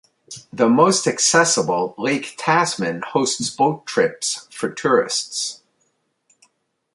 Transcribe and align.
The 0.51 0.67
most 0.67 1.05
accessible, 1.05 1.93
Lake 1.95 2.33
Tasman, 2.35 3.03
hosts 3.03 3.51
boat 3.51 3.85
trips 3.85 4.47
for 4.49 4.67
tourists. 4.73 5.61